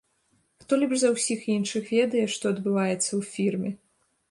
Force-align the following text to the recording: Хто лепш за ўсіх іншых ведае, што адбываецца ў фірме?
Хто 0.63 0.79
лепш 0.83 0.97
за 1.01 1.11
ўсіх 1.15 1.43
іншых 1.57 1.93
ведае, 1.97 2.25
што 2.39 2.45
адбываецца 2.57 3.07
ў 3.07 3.21
фірме? 3.33 3.71